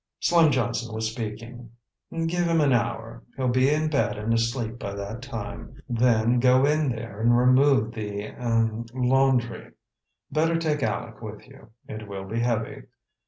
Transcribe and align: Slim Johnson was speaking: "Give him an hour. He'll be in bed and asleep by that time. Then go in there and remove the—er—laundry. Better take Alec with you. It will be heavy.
Slim 0.19 0.49
Johnson 0.51 0.95
was 0.95 1.11
speaking: 1.11 1.69
"Give 2.11 2.45
him 2.47 2.59
an 2.59 2.73
hour. 2.73 3.21
He'll 3.37 3.49
be 3.49 3.69
in 3.69 3.87
bed 3.87 4.17
and 4.17 4.33
asleep 4.33 4.79
by 4.79 4.95
that 4.95 5.21
time. 5.21 5.79
Then 5.87 6.39
go 6.39 6.65
in 6.65 6.89
there 6.89 7.21
and 7.21 7.37
remove 7.37 7.93
the—er—laundry. 7.93 9.73
Better 10.31 10.57
take 10.57 10.81
Alec 10.81 11.21
with 11.21 11.47
you. 11.47 11.69
It 11.87 12.07
will 12.07 12.25
be 12.25 12.39
heavy. 12.39 12.81